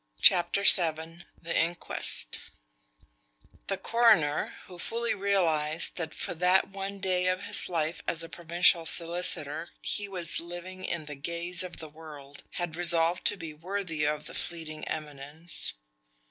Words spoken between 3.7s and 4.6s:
coroner,